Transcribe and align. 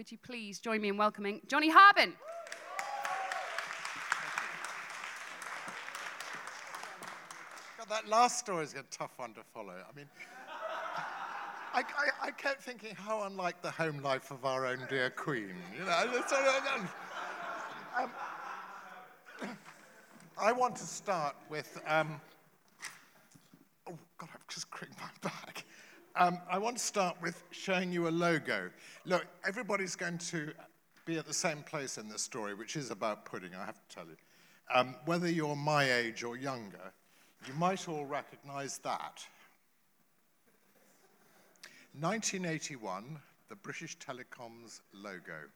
would 0.00 0.10
you 0.10 0.16
please 0.16 0.58
join 0.58 0.80
me 0.80 0.88
in 0.88 0.96
welcoming 0.96 1.42
Johnny 1.46 1.68
Harbin? 1.68 2.14
God, 7.76 7.86
that 7.90 8.08
last 8.08 8.38
story 8.38 8.64
is 8.64 8.72
a 8.72 8.82
tough 8.90 9.10
one 9.18 9.34
to 9.34 9.42
follow. 9.52 9.74
I 9.74 9.94
mean, 9.94 10.06
I, 11.74 11.80
I, 11.80 12.28
I, 12.28 12.30
kept 12.30 12.62
thinking 12.62 12.94
how 12.94 13.24
unlike 13.24 13.60
the 13.60 13.70
home 13.70 14.00
life 14.00 14.30
of 14.30 14.46
our 14.46 14.64
own 14.64 14.78
dear 14.88 15.10
Queen. 15.10 15.52
You 15.78 15.84
know, 15.84 15.90
um, 17.98 18.10
I 20.40 20.50
want 20.50 20.76
to 20.76 20.84
start 20.84 21.36
with. 21.50 21.78
Um, 21.86 22.18
oh 23.86 23.98
God, 24.16 24.30
I've 24.32 24.48
just 24.48 24.70
cracked 24.70 24.98
my 24.98 25.28
back. 25.28 25.66
Um, 26.20 26.38
I 26.50 26.58
want 26.58 26.76
to 26.76 26.84
start 26.84 27.16
with 27.22 27.42
showing 27.50 27.90
you 27.90 28.06
a 28.06 28.10
logo. 28.10 28.68
Look, 29.06 29.24
everybody's 29.48 29.96
going 29.96 30.18
to 30.18 30.52
be 31.06 31.16
at 31.16 31.26
the 31.26 31.32
same 31.32 31.62
place 31.62 31.96
in 31.96 32.10
this 32.10 32.20
story, 32.20 32.52
which 32.52 32.76
is 32.76 32.90
about 32.90 33.24
pudding, 33.24 33.54
I 33.54 33.64
have 33.64 33.80
to 33.88 33.94
tell 33.94 34.04
you. 34.04 34.16
Um, 34.72 34.96
whether 35.06 35.30
you're 35.30 35.56
my 35.56 35.90
age 35.90 36.22
or 36.22 36.36
younger, 36.36 36.92
you 37.46 37.54
might 37.54 37.88
all 37.88 38.04
recognize 38.04 38.76
that. 38.84 39.24
1981, 41.98 43.18
the 43.48 43.56
British 43.56 43.96
Telecom's 43.96 44.82
logo. 44.92 45.48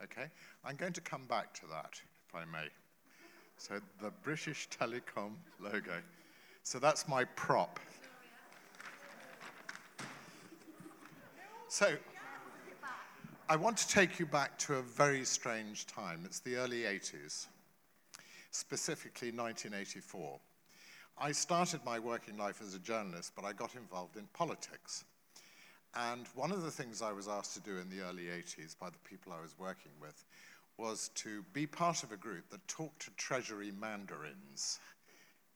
Okay? 0.00 0.30
I'm 0.64 0.76
going 0.76 0.92
to 0.92 1.00
come 1.00 1.26
back 1.28 1.54
to 1.54 1.62
that, 1.66 2.00
if 2.28 2.34
I 2.36 2.44
may. 2.44 2.68
So, 3.56 3.80
the 4.00 4.12
British 4.22 4.68
Telecom 4.68 5.32
logo. 5.58 6.00
So, 6.62 6.78
that's 6.78 7.08
my 7.08 7.24
prop. 7.24 7.80
So, 11.72 11.96
I 13.48 13.56
want 13.56 13.78
to 13.78 13.88
take 13.88 14.18
you 14.18 14.26
back 14.26 14.58
to 14.58 14.74
a 14.74 14.82
very 14.82 15.24
strange 15.24 15.86
time. 15.86 16.20
It's 16.26 16.40
the 16.40 16.56
early 16.56 16.82
80s, 16.82 17.46
specifically 18.50 19.28
1984. 19.28 20.38
I 21.16 21.32
started 21.32 21.80
my 21.82 21.98
working 21.98 22.36
life 22.36 22.60
as 22.60 22.74
a 22.74 22.78
journalist, 22.78 23.32
but 23.34 23.46
I 23.46 23.54
got 23.54 23.74
involved 23.74 24.18
in 24.18 24.26
politics. 24.34 25.04
And 25.94 26.26
one 26.34 26.52
of 26.52 26.60
the 26.60 26.70
things 26.70 27.00
I 27.00 27.12
was 27.12 27.26
asked 27.26 27.54
to 27.54 27.60
do 27.60 27.78
in 27.78 27.88
the 27.88 28.04
early 28.04 28.24
80s 28.24 28.78
by 28.78 28.90
the 28.90 29.08
people 29.08 29.32
I 29.32 29.40
was 29.40 29.58
working 29.58 29.92
with 29.98 30.26
was 30.76 31.08
to 31.14 31.42
be 31.54 31.66
part 31.66 32.02
of 32.02 32.12
a 32.12 32.18
group 32.18 32.50
that 32.50 32.68
talked 32.68 33.00
to 33.06 33.10
Treasury 33.12 33.72
mandarins. 33.80 34.78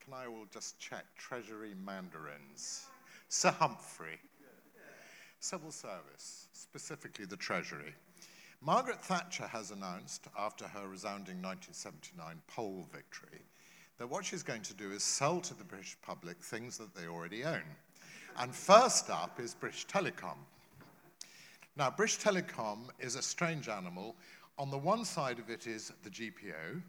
Can 0.03 0.15
I 0.15 0.25
all 0.25 0.47
just 0.51 0.79
check? 0.79 1.05
Treasury 1.15 1.75
mandarins. 1.85 2.87
Sir 3.29 3.51
Humphrey 3.51 4.17
civil 5.39 5.71
service, 5.71 6.47
specifically 6.53 7.25
the 7.25 7.37
Treasury. 7.37 7.93
Margaret 8.61 9.03
Thatcher 9.03 9.47
has 9.47 9.71
announced, 9.71 10.27
after 10.37 10.67
her 10.67 10.87
resounding 10.87 11.41
1979 11.41 12.41
poll 12.47 12.87
victory, 12.91 13.41
that 13.97 14.07
what 14.07 14.25
she's 14.25 14.43
going 14.43 14.63
to 14.63 14.73
do 14.73 14.91
is 14.91 15.03
sell 15.03 15.39
to 15.41 15.53
the 15.53 15.63
British 15.63 15.95
public 16.01 16.41
things 16.41 16.77
that 16.77 16.93
they 16.95 17.07
already 17.07 17.43
own. 17.43 17.63
And 18.37 18.53
first 18.53 19.09
up 19.09 19.39
is 19.39 19.53
British 19.53 19.85
Telecom. 19.87 20.37
Now, 21.75 21.91
British 21.91 22.19
Telecom 22.19 22.89
is 22.99 23.15
a 23.15 23.21
strange 23.21 23.69
animal. 23.69 24.15
On 24.57 24.71
the 24.71 24.77
one 24.77 25.05
side 25.05 25.39
of 25.39 25.49
it 25.49 25.67
is 25.67 25.91
the 26.03 26.09
GPO, 26.09 26.81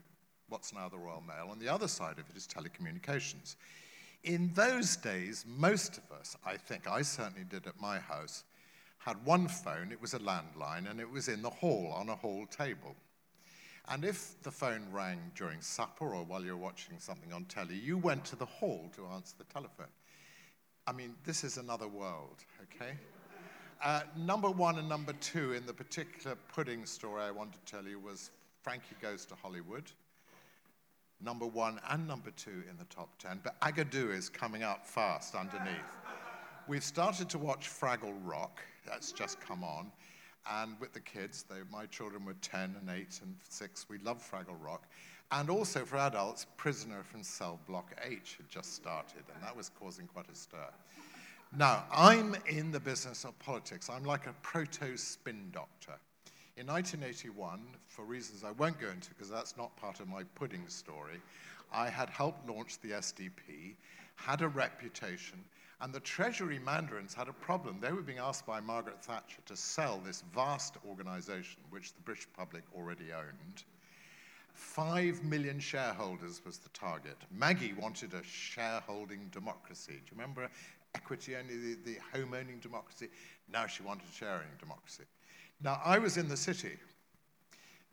what's 0.49 0.73
now 0.73 0.89
the 0.89 0.97
Royal 0.97 1.21
Mail, 1.21 1.49
on 1.51 1.59
the 1.59 1.69
other 1.69 1.87
side 1.87 2.17
of 2.17 2.29
it 2.29 2.35
is 2.35 2.47
telecommunications. 2.47 3.55
In 4.23 4.51
those 4.53 4.97
days, 4.97 5.45
most 5.47 5.97
of 5.97 6.11
us, 6.11 6.35
I 6.45 6.57
think, 6.57 6.87
I 6.87 7.01
certainly 7.01 7.45
did 7.49 7.67
at 7.67 7.79
my 7.79 7.99
house, 7.99 8.43
had 8.97 9.23
one 9.25 9.47
phone, 9.47 9.91
it 9.91 10.01
was 10.01 10.13
a 10.13 10.19
landline, 10.19 10.89
and 10.89 10.99
it 10.99 11.09
was 11.09 11.29
in 11.29 11.41
the 11.41 11.49
hall 11.49 11.93
on 11.95 12.09
a 12.09 12.15
hall 12.15 12.45
table. 12.45 12.95
And 13.87 14.03
if 14.03 14.41
the 14.43 14.51
phone 14.51 14.85
rang 14.91 15.19
during 15.35 15.61
supper 15.61 16.13
or 16.13 16.23
while 16.23 16.43
you 16.43 16.51
were 16.51 16.63
watching 16.63 16.99
something 16.99 17.33
on 17.33 17.45
telly, 17.45 17.75
you 17.75 17.97
went 17.97 18.25
to 18.25 18.35
the 18.35 18.45
hall 18.45 18.91
to 18.95 19.07
answer 19.07 19.35
the 19.37 19.45
telephone. 19.45 19.87
I 20.85 20.91
mean, 20.91 21.15
this 21.23 21.43
is 21.43 21.57
another 21.57 21.87
world, 21.87 22.43
okay? 22.63 22.93
Uh, 23.81 24.01
number 24.17 24.49
one 24.49 24.77
and 24.77 24.89
number 24.89 25.13
two 25.21 25.53
in 25.53 25.65
the 25.65 25.73
particular 25.73 26.35
pudding 26.53 26.85
story 26.85 27.21
I 27.21 27.31
want 27.31 27.53
to 27.53 27.59
tell 27.71 27.87
you 27.87 27.99
was 27.99 28.31
Frankie 28.61 28.95
Goes 29.01 29.25
to 29.27 29.35
Hollywood 29.35 29.91
number 31.21 31.45
one 31.45 31.79
and 31.89 32.07
number 32.07 32.31
two 32.31 32.63
in 32.69 32.77
the 32.77 32.85
top 32.85 33.09
10, 33.19 33.41
but 33.43 33.59
Agadoo 33.61 34.15
is 34.15 34.29
coming 34.29 34.63
up 34.63 34.85
fast 34.85 35.35
underneath. 35.35 35.97
We've 36.67 36.83
started 36.83 37.29
to 37.29 37.37
watch 37.37 37.69
Fraggle 37.69 38.15
Rock, 38.23 38.61
that's 38.85 39.11
just 39.11 39.39
come 39.41 39.63
on, 39.63 39.91
and 40.51 40.79
with 40.79 40.93
the 40.93 40.99
kids, 40.99 41.43
they, 41.49 41.57
my 41.71 41.85
children 41.87 42.25
were 42.25 42.35
10 42.41 42.75
and 42.79 42.89
8 42.89 43.19
and 43.23 43.35
6, 43.49 43.85
we 43.89 43.97
love 43.99 44.17
Fraggle 44.19 44.63
Rock. 44.63 44.87
And 45.31 45.49
also 45.49 45.85
for 45.85 45.97
adults, 45.97 46.47
Prisoner 46.57 47.03
from 47.03 47.21
Cell 47.21 47.59
Block 47.67 47.93
H 48.03 48.35
had 48.37 48.49
just 48.49 48.73
started, 48.73 49.23
and 49.33 49.43
that 49.43 49.55
was 49.55 49.69
causing 49.79 50.07
quite 50.07 50.27
a 50.31 50.35
stir. 50.35 50.57
Now, 51.55 51.83
I'm 51.91 52.35
in 52.47 52.71
the 52.71 52.79
business 52.79 53.25
of 53.25 53.37
politics. 53.39 53.89
I'm 53.89 54.03
like 54.03 54.27
a 54.27 54.33
proto 54.41 54.97
spin 54.97 55.49
doctor. 55.51 55.93
In 56.59 56.67
1981, 56.67 57.61
for 57.87 58.03
reasons 58.03 58.43
I 58.43 58.51
won't 58.51 58.81
go 58.81 58.89
into 58.89 59.11
because 59.11 59.29
that's 59.29 59.55
not 59.55 59.73
part 59.77 60.01
of 60.01 60.09
my 60.09 60.23
pudding 60.35 60.67
story, 60.67 61.21
I 61.71 61.89
had 61.89 62.09
helped 62.09 62.49
launch 62.49 62.81
the 62.81 62.91
SDP, 62.91 63.75
had 64.17 64.41
a 64.41 64.49
reputation, 64.49 65.41
and 65.79 65.93
the 65.93 66.01
Treasury 66.01 66.59
mandarins 66.59 67.13
had 67.13 67.29
a 67.29 67.33
problem. 67.33 67.77
They 67.79 67.93
were 67.93 68.01
being 68.01 68.17
asked 68.17 68.45
by 68.45 68.59
Margaret 68.59 69.01
Thatcher 69.01 69.39
to 69.45 69.55
sell 69.55 70.01
this 70.03 70.25
vast 70.35 70.75
organization, 70.85 71.61
which 71.69 71.93
the 71.93 72.01
British 72.01 72.27
public 72.35 72.63
already 72.75 73.13
owned. 73.13 73.63
Five 74.51 75.23
million 75.23 75.61
shareholders 75.61 76.41
was 76.45 76.57
the 76.57 76.69
target. 76.69 77.15
Maggie 77.31 77.73
wanted 77.79 78.13
a 78.13 78.23
shareholding 78.23 79.29
democracy. 79.31 79.93
Do 79.93 80.11
you 80.13 80.21
remember 80.21 80.49
equity 80.93 81.37
only, 81.37 81.55
the, 81.55 81.77
the 81.85 81.97
home 82.13 82.33
owning 82.33 82.59
democracy? 82.59 83.07
Now 83.49 83.65
she 83.65 83.81
wanted 83.81 84.09
sharing 84.13 84.49
democracy. 84.59 85.05
Now, 85.61 85.81
I 85.83 85.99
was 85.99 86.17
in 86.17 86.27
the 86.27 86.37
city. 86.37 86.77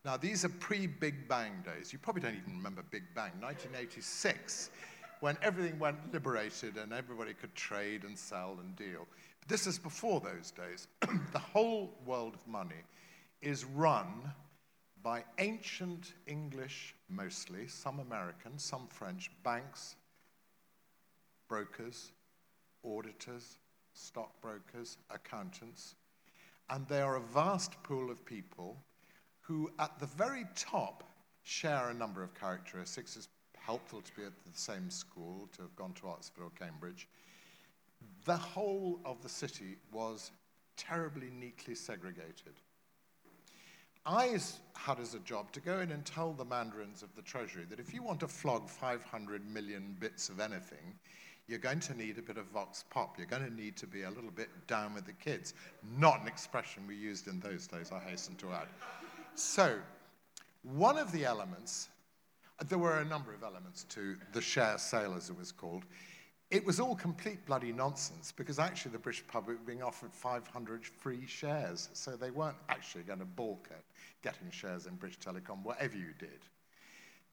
Now, 0.05 0.17
these 0.17 0.45
are 0.45 0.49
pre 0.49 0.87
Big 0.87 1.27
Bang 1.27 1.53
days. 1.65 1.93
You 1.93 1.99
probably 1.99 2.23
don't 2.23 2.37
even 2.37 2.57
remember 2.57 2.83
Big 2.91 3.03
Bang, 3.15 3.33
1986, 3.41 4.71
when 5.21 5.37
everything 5.43 5.79
went 5.79 5.97
liberated 6.13 6.77
and 6.77 6.93
everybody 6.93 7.35
could 7.35 7.55
trade 7.57 8.05
and 8.05 8.17
sell 8.17 8.57
and 8.61 8.77
deal. 8.77 9.07
But 9.41 9.49
this 9.49 9.67
is 9.67 9.79
before 9.79 10.21
those 10.21 10.53
days. 10.53 10.87
the 11.33 11.39
whole 11.39 11.93
world 12.05 12.35
of 12.35 12.47
money 12.47 12.85
is 13.43 13.65
run 13.65 14.07
by 15.03 15.25
ancient 15.39 16.15
English, 16.27 16.95
mostly, 17.09 17.67
some 17.67 17.99
American, 17.99 18.59
some 18.59 18.87
French 18.89 19.31
banks, 19.43 19.97
brokers, 21.49 22.13
auditors, 22.85 23.59
stockbrokers, 23.93 24.99
accountants, 25.11 25.95
and 26.71 26.87
they 26.89 27.01
are 27.01 27.17
a 27.17 27.21
vast 27.21 27.83
pool 27.83 28.11
of 28.11 28.25
people 28.25 28.77
who, 29.41 29.71
at 29.79 29.99
the 29.99 30.07
very 30.07 30.45
top, 30.55 31.05
share 31.43 31.91
a 31.91 31.95
number 31.95 32.23
of 32.23 32.35
characteristics. 32.35 33.17
It's 33.17 33.29
helpful 33.57 34.01
to 34.01 34.17
be 34.17 34.25
at 34.25 34.33
the 34.45 34.59
same 34.59 34.91
school, 34.91 35.49
to 35.57 35.63
have 35.63 35.77
gone 35.77 35.93
to 35.95 36.09
Oxford 36.09 36.43
or 36.43 36.51
Cambridge. 36.59 37.09
The 38.25 38.37
whole 38.37 39.01
of 39.05 39.23
the 39.23 39.29
city 39.29 39.77
was 39.93 40.33
terribly 40.77 41.31
neatly 41.31 41.75
segregated. 41.75 42.55
I 44.05 44.39
had 44.75 45.01
as 45.01 45.15
a 45.15 45.19
job 45.21 45.51
to 45.53 45.61
go 45.61 45.81
in 45.81 45.91
and 45.91 46.05
tell 46.05 46.33
the 46.33 46.45
mandarins 46.45 47.03
of 47.03 47.15
the 47.17 47.23
Treasury 47.23 47.65
that 47.71 47.81
if 47.81 47.93
you 47.93 48.03
want 48.03 48.21
to 48.21 48.29
flog 48.29 48.69
500 48.69 49.49
million 49.53 49.97
bits 49.99 50.29
of 50.29 50.39
anything, 50.39 50.95
you're 51.49 51.59
going 51.59 51.81
to 51.81 51.95
need 51.95 52.19
a 52.19 52.23
bit 52.23 52.39
of 52.39 52.47
vox 52.47 52.85
pop. 52.91 53.19
You're 53.19 53.27
going 53.27 53.45
to 53.45 53.55
need 53.55 53.77
to 53.77 53.87
be 53.87 54.03
a 54.03 54.11
little 54.11 54.31
bit 54.31 54.49
down 54.67 54.95
with 54.95 55.07
the 55.07 55.13
kids. 55.13 55.55
Not 55.99 56.21
an 56.21 56.29
expression 56.29 56.85
we 56.87 56.97
used 56.97 57.29
in 57.29 57.39
those 57.41 57.67
days, 57.67 57.93
I 57.93 58.01
hasten 58.01 58.35
to 58.37 58.53
add. 58.53 58.67
So, 59.35 59.79
one 60.63 60.99
of 60.99 61.13
the 61.13 61.25
elements, 61.25 61.89
there 62.69 62.79
were 62.79 62.99
a 62.99 63.05
number 63.05 63.33
of 63.33 63.45
elements 63.45 63.85
to 63.91 64.17
the 64.33 64.41
share 64.41 64.79
sale, 64.79 65.15
as 65.17 65.31
it 65.31 65.39
was 65.39 65.53
called. 65.53 65.85
It 66.51 66.65
was 66.65 66.79
all 66.79 66.95
complete 66.95 67.45
bloody 67.45 67.73
nonsense 67.73 68.33
because 68.33 68.59
actually 68.59 68.93
the 68.93 68.99
British 68.99 69.27
public 69.27 69.59
were 69.59 69.65
being 69.65 69.83
offered 69.83 70.13
500 70.13 70.87
free 70.87 71.27
shares. 71.27 71.89
So 71.93 72.13
they 72.13 72.31
weren't 72.31 72.57
actually 72.69 73.03
going 73.03 73.19
to 73.19 73.25
balk 73.25 73.69
at 73.71 73.83
getting 74.23 74.51
shares 74.51 74.87
in 74.87 74.95
British 74.95 75.19
Telecom, 75.19 75.63
whatever 75.65 75.97
you 75.97 76.13
did. 76.19 76.41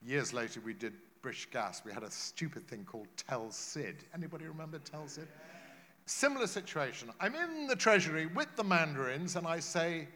Years 0.02 0.34
later, 0.34 0.62
we 0.62 0.74
did 0.74 0.94
British 1.24 1.50
Gas, 1.50 1.82
we 1.86 1.92
had 1.94 2.04
a 2.04 2.12
stupid 2.12 2.68
thing 2.68 2.84
called 2.84 3.08
Tell 3.16 3.50
Sid. 3.50 4.04
Anybody 4.14 4.46
remember 4.46 4.78
Tell 4.78 5.08
Sid? 5.08 5.28
Similar 6.06 6.48
situation. 6.48 7.10
I'm 7.22 7.34
in 7.34 7.66
the 7.66 7.78
Treasury 7.78 8.26
with 8.26 8.54
the 8.58 8.64
Mandarins, 8.64 9.38
and 9.38 9.48
I 9.48 9.60
say, 9.60 10.10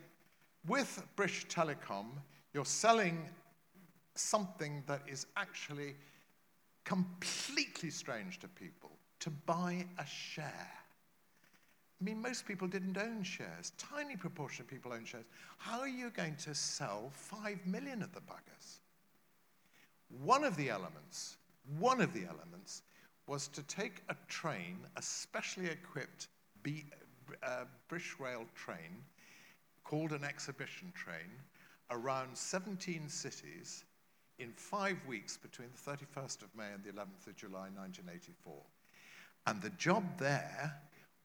with 0.67 1.01
British 1.15 1.47
Telecom, 1.47 2.07
you're 2.53 2.65
selling 2.65 3.29
something 4.15 4.83
that 4.85 5.01
is 5.07 5.27
actually 5.37 5.95
completely 6.83 7.89
strange 7.89 8.39
to 8.39 8.49
people 8.49 8.91
to 9.21 9.29
buy 9.29 9.85
a 9.99 10.05
share. 10.05 10.71
I 12.01 12.03
mean, 12.03 12.21
most 12.21 12.45
people 12.45 12.67
didn't 12.67 12.97
own 12.97 13.23
shares. 13.23 13.71
Tiny 13.77 14.17
proportion 14.17 14.63
of 14.63 14.67
people 14.67 14.91
own 14.91 15.05
shares. 15.05 15.25
How 15.57 15.79
are 15.79 15.87
you 15.87 16.09
going 16.09 16.35
to 16.35 16.53
sell 16.53 17.11
five 17.13 17.65
million 17.65 18.03
of 18.03 18.11
the 18.11 18.19
buggers? 18.19 18.81
One 20.09 20.43
of 20.43 20.55
the 20.55 20.69
elements, 20.69 21.37
one 21.79 22.01
of 22.01 22.13
the 22.13 22.25
elements 22.25 22.83
was 23.27 23.47
to 23.49 23.63
take 23.63 24.03
a 24.09 24.15
train, 24.27 24.77
a 24.95 25.01
specially 25.01 25.67
equipped 25.67 26.27
B, 26.63 26.85
uh, 27.43 27.65
British 27.89 28.15
Rail 28.19 28.45
train, 28.55 29.03
called 29.83 30.11
an 30.11 30.23
exhibition 30.23 30.91
train, 30.95 31.29
around 31.91 32.37
17 32.37 33.09
cities 33.09 33.85
in 34.39 34.51
five 34.53 34.97
weeks 35.07 35.37
between 35.37 35.69
the 35.71 35.91
31st 35.91 36.43
of 36.43 36.55
May 36.55 36.71
and 36.73 36.83
the 36.83 36.91
11th 36.91 37.27
of 37.27 37.35
July 37.35 37.69
1984. 37.75 38.53
And 39.47 39.61
the 39.61 39.69
job 39.71 40.03
there 40.17 40.73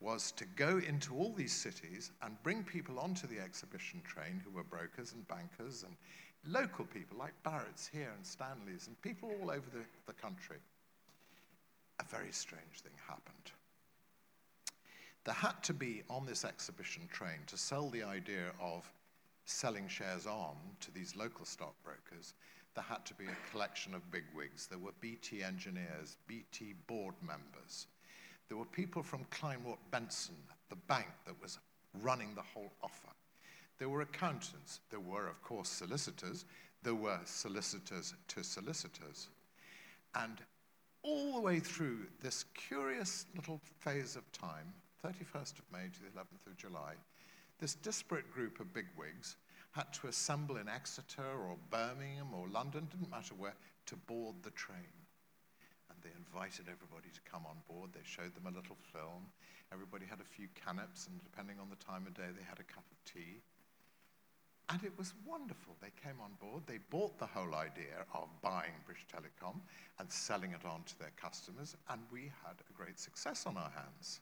was 0.01 0.33
to 0.33 0.45
go 0.57 0.79
into 0.79 1.15
all 1.15 1.33
these 1.33 1.53
cities 1.53 2.11
and 2.23 2.43
bring 2.43 2.65
people 2.65 2.99
onto 2.99 3.27
the 3.27 3.39
exhibition 3.39 4.01
train 4.05 4.41
who 4.45 4.51
were 4.51 4.65
brokers 4.65 5.13
and 5.13 5.27
bankers 5.29 5.85
and 5.85 5.95
local 6.47 6.85
people 6.85 7.19
like 7.19 7.35
Barrett's 7.43 7.87
here 7.87 8.11
and 8.17 8.27
Stanley's 8.27 8.87
and 8.87 9.01
people 9.03 9.33
all 9.41 9.51
over 9.51 9.69
the, 9.73 9.85
the 10.07 10.13
country. 10.13 10.59
A 12.01 12.05
very 12.05 12.33
strange 12.33 12.81
thing 12.83 12.93
happened. 13.07 13.53
There 15.25 15.35
had 15.35 15.63
to 15.65 15.73
be 15.73 16.03
on 16.11 16.27
this 16.27 16.45
exhibition 16.45 17.09
train 17.13 17.39
to 17.47 17.57
sell 17.57 17.89
the 17.91 18.03
idea 18.03 18.51
of 18.61 18.91
selling 19.45 19.89
shares 19.89 20.27
on 20.27 20.57
to 20.81 20.91
these 20.93 21.17
local 21.17 21.45
stockbrokers, 21.45 22.35
there 22.75 22.85
had 22.85 23.05
to 23.07 23.15
be 23.15 23.27
a 23.27 23.51
collection 23.51 23.95
of 23.95 24.11
bigwigs. 24.11 24.67
There 24.67 24.79
were 24.79 24.93
BT 25.01 25.43
engineers, 25.43 26.17
BT 26.27 26.75
board 26.87 27.15
members. 27.21 27.87
There 28.49 28.57
were 28.57 28.65
people 28.67 29.03
from 29.03 29.25
Kleinwort 29.31 29.79
Benson, 29.91 30.37
the 30.69 30.77
bank 30.77 31.09
that 31.27 31.41
was 31.41 31.59
running 32.01 32.35
the 32.35 32.43
whole 32.43 32.73
offer. 32.83 33.13
There 33.79 33.89
were 33.89 34.03
accountants. 34.03 34.81
There 34.91 35.01
were, 35.01 35.29
of 35.29 35.43
course, 35.43 35.69
solicitors. 35.69 36.45
There 36.83 36.95
were 36.95 37.21
solicitors 37.25 38.15
to 38.29 38.43
solicitors. 38.43 39.29
And 40.15 40.39
all 41.03 41.35
the 41.35 41.41
way 41.41 41.59
through 41.59 42.07
this 42.21 42.45
curious 42.55 43.27
little 43.35 43.61
phase 43.81 44.17
of 44.17 44.31
time, 44.33 44.73
31st 45.05 45.59
of 45.59 45.65
May 45.73 45.89
to 45.93 46.01
the 46.01 46.19
11th 46.19 46.47
of 46.47 46.57
July, 46.57 46.95
this 47.59 47.75
disparate 47.75 48.33
group 48.33 48.61
of 48.61 48.73
bigwigs 48.73 49.37
had 49.73 49.93
to 49.95 50.09
assemble 50.09 50.59
in 50.59 50.69
Exeter 50.69 51.23
or 51.23 51.57
Birmingham 51.71 52.35
or 52.35 52.47
London, 52.49 52.87
didn't 52.91 53.11
matter 53.11 53.35
where, 53.35 53.55
to 53.87 53.97
board 53.97 54.37
the 54.43 54.51
train. 54.51 54.95
And 55.91 55.99
they 56.03 56.11
invited 56.17 56.67
everybody 56.69 57.09
to 57.13 57.31
come 57.31 57.43
on 57.47 57.57
board. 57.69 57.91
They 57.93 58.05
showed 58.05 58.35
them 58.35 58.47
a 58.47 58.57
little 58.57 58.77
film. 58.93 59.27
Everybody 59.73 60.05
had 60.07 60.21
a 60.21 60.25
few 60.25 60.49
canapes, 60.55 61.07
and 61.07 61.23
depending 61.23 61.59
on 61.59 61.71
the 61.71 61.83
time 61.83 62.07
of 62.07 62.15
day, 62.15 62.29
they 62.37 62.45
had 62.45 62.61
a 62.61 62.69
cup 62.69 62.85
of 62.91 62.99
tea. 63.05 63.41
And 64.73 64.83
it 64.85 64.97
was 64.97 65.13
wonderful. 65.27 65.77
They 65.83 65.93
came 66.03 66.19
on 66.23 66.31
board. 66.41 66.63
They 66.67 66.79
bought 66.89 67.19
the 67.19 67.27
whole 67.27 67.55
idea 67.55 68.07
of 68.15 68.29
buying 68.41 68.73
British 68.87 69.05
Telecom 69.07 69.61
and 69.99 70.11
selling 70.11 70.53
it 70.53 70.65
on 70.65 70.83
to 70.85 70.99
their 70.99 71.13
customers, 71.21 71.77
and 71.91 72.01
we 72.11 72.33
had 72.43 72.55
a 72.59 72.73
great 72.73 72.99
success 72.99 73.45
on 73.45 73.59
our 73.59 73.71
hands. 73.71 74.21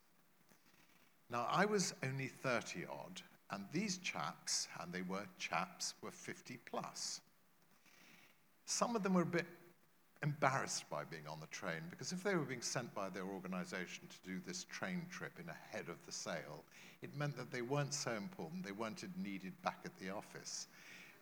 Now, 1.31 1.47
I 1.49 1.67
was 1.67 1.95
only 2.03 2.27
30 2.27 2.85
odd, 2.91 3.23
and 3.53 3.65
these 3.71 3.99
chaps, 3.99 4.67
and 4.81 4.93
they 4.93 5.03
were 5.03 5.25
chaps, 5.39 5.95
were 6.03 6.11
50 6.11 6.59
plus. 6.69 7.21
Some 8.65 8.97
of 8.97 9.05
them 9.05 9.15
were 9.15 9.23
a 9.23 9.27
bit 9.27 9.47
embarrassed 10.23 10.89
by 10.91 11.03
being 11.05 11.27
on 11.27 11.41
the 11.41 11.47
train 11.47 11.81
because 11.91 12.13
if 12.13 12.23
they 12.23 12.35
were 12.35 12.45
being 12.45 12.61
sent 12.61 12.93
by 12.95 13.09
their 13.09 13.25
organization 13.25 14.05
to 14.09 14.31
do 14.31 14.39
this 14.47 14.65
train 14.65 15.07
trip 15.11 15.33
in 15.39 15.49
ahead 15.49 15.89
of 15.89 15.97
the 16.05 16.13
sale, 16.13 16.63
it 17.03 17.17
meant 17.17 17.37
that 17.37 17.51
they 17.51 17.63
weren't 17.63 17.95
so 17.95 18.13
important, 18.13 18.65
they 18.65 18.73
weren't 18.73 19.03
needed 19.23 19.53
back 19.63 19.79
at 19.85 19.99
the 19.99 20.11
office. 20.11 20.69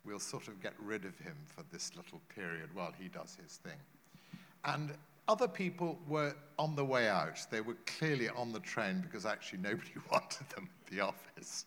We'll 0.04 0.18
sort 0.18 0.48
of 0.48 0.60
get 0.62 0.74
rid 0.80 1.04
of 1.04 1.16
him 1.18 1.36
for 1.46 1.62
this 1.72 1.92
little 1.96 2.20
period 2.34 2.70
while 2.74 2.92
he 2.98 3.08
does 3.08 3.36
his 3.40 3.56
thing. 3.58 3.78
And 4.64 4.90
other 5.28 5.46
people 5.46 5.98
were 6.08 6.34
on 6.58 6.74
the 6.74 6.84
way 6.84 7.08
out. 7.08 7.38
They 7.50 7.60
were 7.60 7.76
clearly 7.86 8.28
on 8.30 8.52
the 8.52 8.60
train 8.60 9.00
because 9.00 9.26
actually 9.26 9.60
nobody 9.60 9.92
wanted 10.10 10.48
them 10.50 10.68
at 10.68 10.90
the 10.90 11.00
office. 11.00 11.66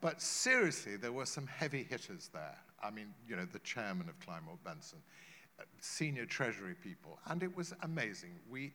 But 0.00 0.20
seriously, 0.22 0.96
there 0.96 1.12
were 1.12 1.26
some 1.26 1.46
heavy 1.46 1.82
hitters 1.82 2.30
there. 2.32 2.56
I 2.82 2.90
mean, 2.90 3.12
you 3.28 3.36
know, 3.36 3.44
the 3.44 3.58
chairman 3.60 4.08
of 4.08 4.18
Kleinwort 4.20 4.64
Benson, 4.64 4.98
senior 5.80 6.26
treasury 6.26 6.74
people, 6.82 7.18
and 7.26 7.42
it 7.42 7.56
was 7.56 7.74
amazing. 7.82 8.38
We 8.50 8.72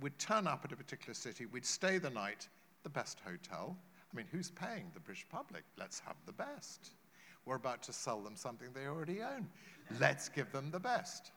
would 0.00 0.18
turn 0.18 0.46
up 0.46 0.64
at 0.64 0.72
a 0.72 0.76
particular 0.76 1.14
city, 1.14 1.46
we'd 1.46 1.66
stay 1.66 1.98
the 1.98 2.10
night, 2.10 2.48
the 2.82 2.88
best 2.88 3.18
hotel. 3.24 3.76
I 4.12 4.16
mean, 4.16 4.26
who's 4.30 4.50
paying? 4.50 4.90
The 4.94 5.00
British 5.00 5.26
public. 5.30 5.64
Let's 5.78 6.00
have 6.00 6.16
the 6.26 6.32
best. 6.32 6.90
We're 7.46 7.56
about 7.56 7.82
to 7.84 7.92
sell 7.92 8.20
them 8.20 8.36
something 8.36 8.68
they 8.74 8.86
already 8.86 9.22
own. 9.22 9.48
Let's 9.98 10.28
give 10.28 10.52
them 10.52 10.70
the 10.70 10.80
best. 10.80 11.32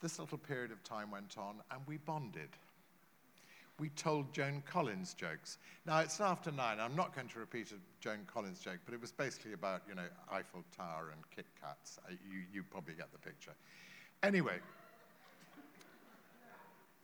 This 0.00 0.18
little 0.18 0.38
period 0.38 0.72
of 0.72 0.82
time 0.82 1.10
went 1.10 1.36
on, 1.38 1.56
and 1.70 1.80
we 1.86 1.98
bonded 1.98 2.50
we 3.80 3.88
told 3.90 4.32
Joan 4.32 4.62
Collins 4.66 5.14
jokes. 5.14 5.56
Now, 5.86 6.00
it's 6.00 6.20
after 6.20 6.52
nine. 6.52 6.78
I'm 6.78 6.94
not 6.94 7.14
going 7.14 7.28
to 7.28 7.38
repeat 7.38 7.72
a 7.72 7.76
Joan 8.00 8.18
Collins 8.26 8.60
joke, 8.60 8.78
but 8.84 8.94
it 8.94 9.00
was 9.00 9.10
basically 9.10 9.54
about, 9.54 9.82
you 9.88 9.94
know, 9.94 10.06
Eiffel 10.30 10.62
Tower 10.76 11.12
and 11.12 11.22
Kit 11.34 11.46
Kats. 11.58 11.98
You, 12.10 12.42
you 12.52 12.62
probably 12.62 12.94
get 12.94 13.10
the 13.10 13.18
picture. 13.18 13.52
Anyway, 14.22 14.58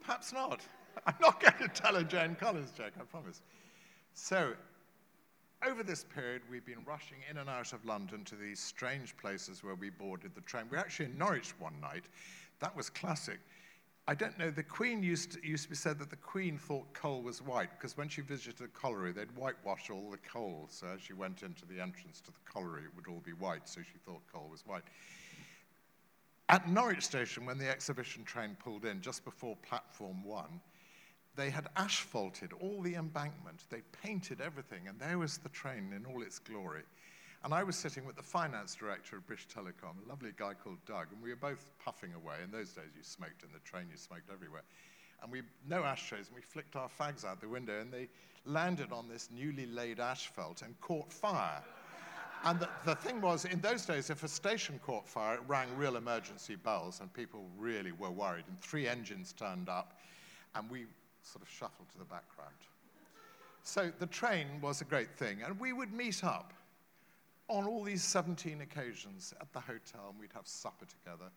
perhaps 0.02 0.34
not. 0.34 0.60
I'm 1.06 1.14
not 1.20 1.40
going 1.40 1.68
to 1.68 1.68
tell 1.68 1.96
a 1.96 2.04
Joan 2.04 2.36
Collins 2.38 2.72
joke, 2.72 2.92
I 3.00 3.04
promise. 3.04 3.40
So, 4.12 4.52
over 5.66 5.82
this 5.82 6.04
period, 6.04 6.42
we've 6.50 6.66
been 6.66 6.84
rushing 6.86 7.18
in 7.30 7.38
and 7.38 7.48
out 7.48 7.72
of 7.72 7.84
London 7.86 8.22
to 8.24 8.34
these 8.34 8.60
strange 8.60 9.16
places 9.16 9.64
where 9.64 9.74
we 9.74 9.88
boarded 9.88 10.34
the 10.34 10.42
train. 10.42 10.64
We 10.70 10.76
were 10.76 10.82
actually 10.82 11.06
in 11.06 11.16
Norwich 11.16 11.54
one 11.58 11.80
night. 11.80 12.04
That 12.60 12.76
was 12.76 12.90
classic. 12.90 13.38
I 14.08 14.14
don't 14.14 14.38
know, 14.38 14.50
the 14.50 14.62
Queen 14.62 15.02
used 15.02 15.32
to, 15.32 15.46
used 15.46 15.64
to 15.64 15.70
be 15.70 15.74
said 15.74 15.98
that 15.98 16.10
the 16.10 16.16
Queen 16.16 16.58
thought 16.58 16.92
coal 16.92 17.22
was 17.22 17.42
white 17.42 17.70
because 17.76 17.96
when 17.96 18.08
she 18.08 18.20
visited 18.20 18.60
a 18.60 18.68
colliery, 18.68 19.10
they'd 19.10 19.36
whitewash 19.36 19.90
all 19.90 20.10
the 20.10 20.18
coal. 20.18 20.68
So 20.70 20.86
as 20.94 21.00
she 21.00 21.12
went 21.12 21.42
into 21.42 21.66
the 21.66 21.80
entrance 21.80 22.20
to 22.20 22.30
the 22.30 22.38
colliery, 22.44 22.82
it 22.84 22.94
would 22.94 23.08
all 23.08 23.22
be 23.24 23.32
white, 23.32 23.68
so 23.68 23.80
she 23.80 23.98
thought 24.04 24.20
coal 24.32 24.48
was 24.48 24.64
white. 24.64 24.84
At 26.48 26.70
Norwich 26.70 27.04
Station, 27.04 27.44
when 27.44 27.58
the 27.58 27.68
exhibition 27.68 28.22
train 28.22 28.56
pulled 28.62 28.84
in 28.84 29.00
just 29.00 29.24
before 29.24 29.56
platform 29.56 30.22
one, 30.22 30.60
they 31.34 31.50
had 31.50 31.66
asphalted 31.76 32.52
all 32.52 32.80
the 32.82 32.94
embankment. 32.94 33.64
They 33.70 33.82
painted 34.04 34.40
everything, 34.40 34.86
and 34.86 35.00
there 35.00 35.18
was 35.18 35.38
the 35.38 35.48
train 35.48 35.92
in 35.94 36.06
all 36.06 36.22
its 36.22 36.38
glory. 36.38 36.82
And 37.46 37.54
I 37.54 37.62
was 37.62 37.76
sitting 37.76 38.04
with 38.04 38.16
the 38.16 38.24
finance 38.24 38.74
director 38.74 39.18
of 39.18 39.26
British 39.28 39.46
Telecom, 39.46 40.04
a 40.04 40.08
lovely 40.08 40.32
guy 40.36 40.52
called 40.52 40.78
Doug, 40.84 41.12
and 41.12 41.22
we 41.22 41.30
were 41.30 41.36
both 41.36 41.70
puffing 41.78 42.12
away. 42.12 42.34
In 42.42 42.50
those 42.50 42.72
days, 42.72 42.90
you 42.96 43.04
smoked 43.04 43.44
in 43.44 43.50
the 43.52 43.60
train, 43.60 43.84
you 43.88 43.96
smoked 43.96 44.28
everywhere. 44.32 44.64
And 45.22 45.30
we, 45.30 45.42
no 45.68 45.84
ashtrays, 45.84 46.26
and 46.26 46.34
we 46.34 46.42
flicked 46.42 46.74
our 46.74 46.88
fags 46.88 47.24
out 47.24 47.40
the 47.40 47.48
window, 47.48 47.78
and 47.80 47.92
they 47.92 48.08
landed 48.46 48.90
on 48.90 49.08
this 49.08 49.28
newly 49.32 49.66
laid 49.66 50.00
asphalt 50.00 50.62
and 50.62 50.74
caught 50.80 51.12
fire. 51.12 51.62
And 52.42 52.58
the, 52.58 52.68
the, 52.84 52.96
thing 52.96 53.20
was, 53.20 53.44
in 53.44 53.60
those 53.60 53.86
days, 53.86 54.10
if 54.10 54.24
a 54.24 54.28
station 54.28 54.80
caught 54.84 55.06
fire, 55.06 55.36
it 55.36 55.42
rang 55.46 55.68
real 55.76 55.94
emergency 55.94 56.56
bells, 56.56 56.98
and 56.98 57.14
people 57.14 57.44
really 57.56 57.92
were 57.92 58.10
worried. 58.10 58.46
And 58.48 58.60
three 58.60 58.88
engines 58.88 59.32
turned 59.32 59.68
up, 59.68 60.00
and 60.56 60.68
we 60.68 60.86
sort 61.22 61.44
of 61.44 61.48
shuffled 61.48 61.90
to 61.92 61.98
the 61.98 62.06
background. 62.06 62.56
So 63.62 63.92
the 64.00 64.06
train 64.06 64.48
was 64.60 64.80
a 64.80 64.84
great 64.84 65.14
thing, 65.14 65.42
and 65.46 65.60
we 65.60 65.72
would 65.72 65.92
meet 65.92 66.24
up 66.24 66.52
on 67.48 67.66
all 67.66 67.82
these 67.82 68.02
17 68.02 68.60
occasions 68.60 69.32
at 69.40 69.52
the 69.52 69.60
hotel, 69.60 70.08
and 70.10 70.18
we'd 70.20 70.32
have 70.34 70.46
supper 70.46 70.84
together, 70.84 71.30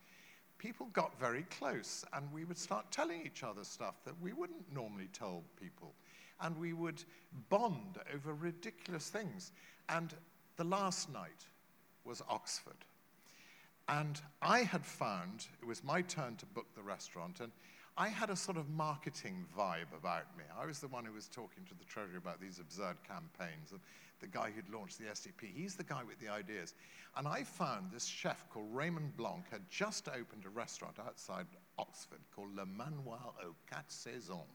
people 0.58 0.88
got 0.94 1.20
very 1.20 1.44
close, 1.44 2.04
and 2.14 2.32
we 2.34 2.46
would 2.46 2.58
start 2.58 2.92
telling 2.92 3.26
each 3.26 3.44
other 3.44 3.64
stuff 3.64 3.96
that 4.06 4.20
we 4.22 4.34
wouldn't 4.34 4.74
normally 4.74 5.10
tell 5.14 5.44
people. 5.60 5.94
And 6.42 6.58
we 6.58 6.74
would 6.74 7.04
bond 7.50 7.98
over 8.14 8.34
ridiculous 8.34 9.10
things. 9.10 9.52
And 9.90 10.14
the 10.58 10.64
last 10.64 11.12
night 11.12 11.46
was 12.06 12.22
Oxford. 12.30 12.86
And 13.88 14.22
I 14.42 14.60
had 14.60 14.86
found, 14.86 15.48
it 15.62 15.66
was 15.66 15.84
my 15.84 16.02
turn 16.02 16.36
to 16.38 16.46
book 16.46 16.68
the 16.76 16.82
restaurant, 16.84 17.40
and 17.40 17.52
I 17.98 18.08
had 18.08 18.30
a 18.30 18.36
sort 18.36 18.58
of 18.58 18.70
marketing 18.70 19.46
vibe 19.58 19.92
about 19.98 20.38
me. 20.38 20.44
I 20.58 20.66
was 20.66 20.80
the 20.80 20.88
one 20.88 21.04
who 21.04 21.12
was 21.12 21.28
talking 21.28 21.66
to 21.66 21.74
the 21.74 21.84
Treasury 21.84 22.18
about 22.18 22.40
these 22.40 22.60
absurd 22.60 22.96
campaigns. 23.06 23.72
And 23.72 23.82
the 24.20 24.28
guy 24.28 24.52
who'd 24.52 24.74
launched 24.74 24.98
the 25.00 25.06
SDP. 25.06 25.54
He's 25.54 25.76
the 25.76 25.84
guy 25.84 26.04
with 26.04 26.20
the 26.20 26.30
ideas. 26.30 26.74
And 27.16 27.28
I 27.28 27.44
found 27.44 27.92
this 27.92 28.06
chef 28.06 28.48
called 28.50 28.74
Raymond 28.74 29.16
Blanc 29.18 29.46
had 29.52 29.70
just 29.70 30.08
opened 30.08 30.46
a 30.46 30.50
restaurant 30.50 30.98
outside 31.00 31.48
Oxford 31.78 32.20
called 32.36 32.56
Le 32.56 32.66
Manoir 32.66 33.34
aux 33.44 33.56
Quatre 33.70 33.90
Saisons. 33.90 34.48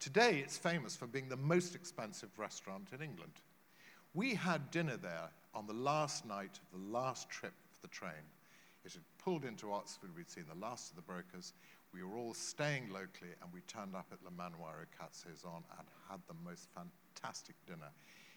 Today, 0.00 0.38
it's 0.44 0.56
famous 0.56 0.96
for 0.96 1.06
being 1.06 1.28
the 1.28 1.36
most 1.36 1.74
expensive 1.74 2.30
restaurant 2.38 2.88
in 2.92 3.02
England. 3.02 3.32
We 4.14 4.34
had 4.34 4.70
dinner 4.70 4.96
there 4.96 5.28
on 5.54 5.66
the 5.66 5.72
last 5.72 6.24
night 6.24 6.58
of 6.62 6.80
the 6.80 6.92
last 6.92 7.28
trip 7.28 7.52
of 7.52 7.82
the 7.82 7.88
train. 7.88 8.24
It 8.84 8.92
had 8.92 9.02
pulled 9.18 9.44
into 9.44 9.72
Oxford. 9.72 10.10
We'd 10.16 10.30
seen 10.30 10.44
the 10.48 10.64
last 10.64 10.90
of 10.90 10.96
the 10.96 11.02
brokers. 11.02 11.52
We 11.92 12.02
were 12.02 12.16
all 12.16 12.34
staying 12.34 12.90
locally, 12.90 13.32
and 13.42 13.52
we 13.52 13.60
turned 13.62 13.94
up 13.94 14.06
at 14.12 14.22
Le 14.24 14.30
Manoir 14.30 14.74
aux 14.82 14.96
Quatre 14.96 15.12
Saisons 15.12 15.64
and 15.78 15.86
had 16.08 16.20
the 16.28 16.34
most 16.44 16.68
fantastic 16.74 17.56
dinner. 17.66 17.90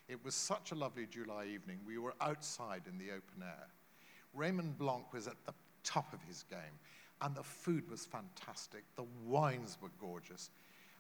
It 0.08 0.24
was 0.24 0.36
such 0.36 0.72
a 0.72 0.76
lovely 0.76 1.06
July 1.06 1.46
evening. 1.46 1.80
We 1.86 1.98
were 1.98 2.14
outside 2.22 2.84
in 2.88 2.98
the 2.98 3.12
open 3.12 3.44
air. 3.44 3.68
Raymond 4.34 4.78
Blanc 4.78 5.12
was 5.14 5.28
at 5.28 5.44
the 5.46 5.54
top 5.84 6.14
of 6.14 6.22
his 6.24 6.44
game, 6.44 6.80
and 7.22 7.36
the 7.36 7.44
food 7.44 7.90
was 7.90 8.06
fantastic. 8.06 8.84
The 8.96 9.06
wines 9.26 9.78
were 9.82 9.92
gorgeous. 10.00 10.50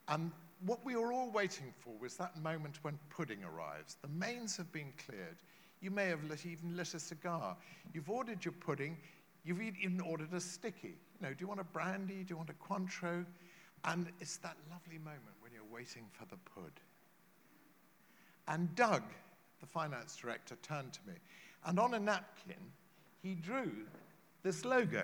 And 0.07 0.31
what 0.65 0.83
we 0.85 0.95
were 0.95 1.13
all 1.13 1.31
waiting 1.31 1.73
for 1.79 1.93
was 1.99 2.17
that 2.17 2.41
moment 2.41 2.79
when 2.83 2.99
pudding 3.09 3.43
arrives. 3.43 3.97
The 4.01 4.07
mains 4.09 4.57
have 4.57 4.71
been 4.71 4.93
cleared. 5.05 5.37
You 5.81 5.91
may 5.91 6.07
have 6.07 6.23
lit, 6.25 6.45
even 6.45 6.75
lit 6.75 6.93
a 6.93 6.99
cigar. 6.99 7.55
You've 7.93 8.09
ordered 8.09 8.43
your 8.43 8.53
pudding. 8.53 8.97
You've 9.43 9.61
even 9.61 9.99
ordered 10.01 10.33
a 10.33 10.39
sticky. 10.39 10.95
You 11.19 11.27
know, 11.27 11.29
do 11.29 11.37
you 11.39 11.47
want 11.47 11.59
a 11.59 11.65
brandy? 11.65 12.23
Do 12.23 12.25
you 12.29 12.37
want 12.37 12.49
a 12.49 12.53
Cointreau? 12.53 13.25
And 13.85 14.07
it's 14.19 14.37
that 14.37 14.57
lovely 14.69 14.99
moment 14.99 15.35
when 15.39 15.51
you're 15.53 15.63
waiting 15.71 16.03
for 16.11 16.25
the 16.25 16.37
pud. 16.53 16.71
And 18.51 18.75
Doug, 18.75 19.03
the 19.61 19.65
finance 19.65 20.17
director, 20.17 20.57
turned 20.61 20.91
to 20.91 20.99
me, 21.07 21.13
and 21.65 21.79
on 21.79 21.93
a 21.93 21.99
napkin, 21.99 22.59
he 23.23 23.33
drew 23.33 23.71
this 24.43 24.65
logo. 24.65 25.03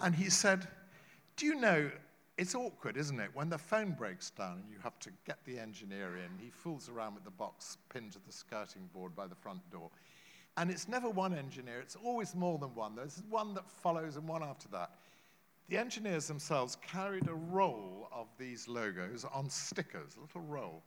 And 0.00 0.14
he 0.14 0.30
said, 0.30 0.66
Do 1.36 1.44
you 1.44 1.56
know, 1.56 1.90
it's 2.38 2.54
awkward, 2.54 2.96
isn't 2.96 3.20
it, 3.20 3.28
when 3.34 3.50
the 3.50 3.58
phone 3.58 3.90
breaks 3.90 4.30
down 4.30 4.62
and 4.62 4.70
you 4.70 4.78
have 4.82 4.98
to 5.00 5.10
get 5.26 5.44
the 5.44 5.58
engineer 5.58 6.16
in. 6.16 6.42
He 6.42 6.50
fools 6.50 6.88
around 6.88 7.16
with 7.16 7.24
the 7.24 7.30
box 7.32 7.76
pinned 7.90 8.12
to 8.12 8.18
the 8.26 8.32
skirting 8.32 8.88
board 8.94 9.14
by 9.14 9.26
the 9.26 9.34
front 9.34 9.68
door. 9.70 9.90
And 10.56 10.70
it's 10.70 10.88
never 10.88 11.10
one 11.10 11.34
engineer, 11.34 11.80
it's 11.80 11.96
always 12.02 12.34
more 12.34 12.58
than 12.58 12.74
one. 12.74 12.96
There's 12.96 13.22
one 13.28 13.52
that 13.54 13.70
follows 13.70 14.16
and 14.16 14.26
one 14.26 14.42
after 14.42 14.68
that. 14.68 14.92
The 15.68 15.76
engineers 15.76 16.26
themselves 16.26 16.78
carried 16.80 17.28
a 17.28 17.34
roll 17.34 18.08
of 18.10 18.28
these 18.38 18.68
logos 18.68 19.26
on 19.34 19.50
stickers, 19.50 20.16
a 20.16 20.20
little 20.20 20.40
roll 20.40 20.82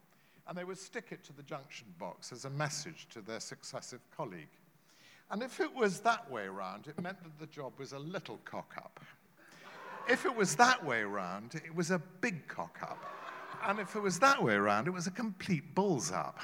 and 0.48 0.58
they 0.58 0.64
would 0.64 0.78
stick 0.78 1.08
it 1.12 1.24
to 1.26 1.34
the 1.34 1.44
junction 1.44 1.88
box 2.00 2.32
as 2.32 2.46
a 2.46 2.50
message 2.50 3.08
to 3.12 3.22
their 3.22 3.40
successive 3.40 4.02
colleague. 4.16 4.50
And 5.30 5.42
if 5.42 5.60
it 5.60 5.74
was 5.74 6.02
that 6.02 6.30
way 6.30 6.44
around, 6.44 6.88
it 6.88 7.02
meant 7.02 7.24
that 7.24 7.40
the 7.40 7.48
job 7.48 7.74
was 7.78 7.94
a 7.94 8.00
little 8.00 8.40
cock 8.44 8.74
up. 8.78 9.00
If 10.10 10.26
it 10.26 10.36
was 10.36 10.56
that 10.56 10.84
way 10.84 11.02
around, 11.02 11.56
it 11.56 11.74
was 11.74 11.92
a 11.92 12.00
big 12.00 12.48
cock 12.48 12.80
up. 12.82 13.06
And 13.66 13.80
if 13.80 13.96
it 13.96 14.02
was 14.02 14.20
that 14.20 14.44
way 14.44 14.56
around, 14.56 14.88
it 14.88 14.92
was 14.92 15.08
a 15.08 15.12
complete 15.12 15.76
bulls 15.76 16.12
up. 16.12 16.40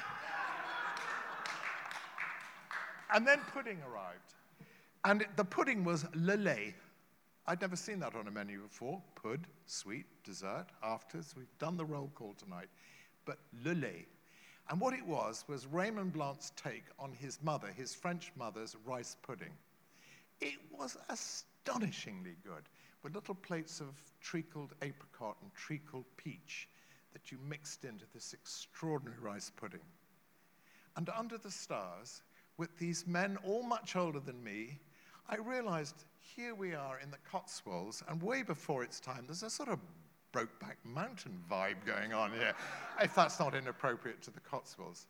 and 3.12 3.26
then 3.26 3.40
pudding 3.52 3.78
arrived. 3.90 4.34
And 5.04 5.22
it, 5.22 5.36
the 5.36 5.44
pudding 5.44 5.84
was 5.84 6.06
le 6.14 6.36
lait. 6.36 6.74
I'd 7.46 7.60
never 7.60 7.76
seen 7.76 7.98
that 8.00 8.14
on 8.14 8.28
a 8.28 8.30
menu 8.30 8.62
before. 8.62 9.02
Pud, 9.20 9.46
sweet, 9.66 10.06
dessert, 10.22 10.66
afters. 10.82 11.34
We've 11.36 11.58
done 11.58 11.76
the 11.76 11.84
roll 11.84 12.10
call 12.14 12.34
tonight 12.34 12.68
but 13.28 13.38
lait. 13.62 14.08
And 14.70 14.80
what 14.80 14.94
it 14.94 15.06
was 15.06 15.44
was 15.48 15.66
Raymond 15.66 16.14
Blanc's 16.14 16.50
take 16.56 16.84
on 16.98 17.12
his 17.12 17.38
mother, 17.42 17.68
his 17.68 17.94
French 17.94 18.32
mother's 18.36 18.74
rice 18.86 19.18
pudding. 19.22 19.52
It 20.40 20.58
was 20.72 20.96
astonishingly 21.10 22.36
good, 22.42 22.64
with 23.02 23.14
little 23.14 23.34
plates 23.34 23.80
of 23.80 23.88
treacled 24.22 24.72
apricot 24.80 25.36
and 25.42 25.54
treacled 25.54 26.06
peach 26.16 26.70
that 27.12 27.30
you 27.30 27.36
mixed 27.46 27.84
into 27.84 28.06
this 28.14 28.32
extraordinary 28.32 29.20
rice 29.20 29.52
pudding. 29.54 29.84
And 30.96 31.10
under 31.10 31.36
the 31.36 31.50
stars, 31.50 32.22
with 32.56 32.76
these 32.78 33.06
men 33.06 33.36
all 33.44 33.62
much 33.62 33.94
older 33.94 34.20
than 34.20 34.42
me, 34.42 34.78
I 35.28 35.36
realized 35.36 36.04
here 36.18 36.54
we 36.54 36.74
are 36.74 36.98
in 36.98 37.10
the 37.10 37.18
Cotswolds, 37.30 38.02
and 38.08 38.22
way 38.22 38.42
before 38.42 38.82
its 38.82 39.00
time, 39.00 39.24
there's 39.26 39.42
a 39.42 39.50
sort 39.50 39.68
of 39.68 39.80
Brokeback 40.32 40.76
Mountain 40.84 41.38
vibe 41.50 41.84
going 41.86 42.12
on 42.12 42.32
here, 42.32 42.54
if 43.00 43.14
that's 43.14 43.38
not 43.40 43.54
inappropriate 43.54 44.20
to 44.22 44.30
the 44.30 44.40
Cotswolds. 44.40 45.06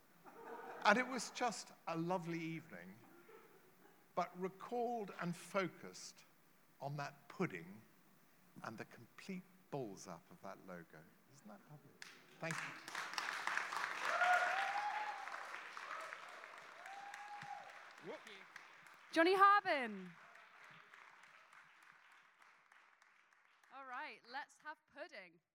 And 0.84 0.98
it 0.98 1.06
was 1.08 1.32
just 1.34 1.68
a 1.88 1.96
lovely 1.96 2.38
evening, 2.38 2.94
but 4.14 4.30
recalled 4.38 5.10
and 5.20 5.36
focused 5.36 6.24
on 6.80 6.96
that 6.96 7.14
pudding 7.28 7.66
and 8.64 8.78
the 8.78 8.84
complete 8.84 9.44
balls 9.70 10.06
up 10.08 10.22
of 10.30 10.36
that 10.42 10.56
logo. 10.68 11.02
Isn't 11.34 11.48
that 11.48 11.60
lovely? 11.70 11.92
Thank 12.40 12.54
you. 12.54 12.88
Johnny 19.10 19.34
Harbin. 19.34 20.10
Pudding. 25.10 25.47